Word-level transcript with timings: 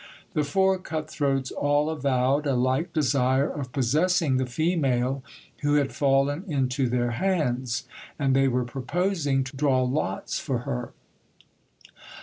The 0.33 0.43
four 0.43 0.79
cut 0.79 1.11
throats 1.11 1.51
all 1.51 1.87
avowed 1.91 2.47
a 2.47 2.55
like 2.55 2.91
desire 2.91 3.47
of 3.47 3.71
pos 3.71 3.93
sessing 3.93 4.39
the 4.39 4.47
female 4.47 5.21
who 5.61 5.75
had 5.75 5.93
fallen 5.93 6.43
into 6.47 6.89
their 6.89 7.11
hands; 7.11 7.83
and 8.17 8.35
they 8.35 8.47
were 8.47 8.65
proposing 8.65 9.43
to 9.43 9.55
draw 9.55 9.83
lots 9.83 10.39
for 10.39 10.57
her. 10.65 10.93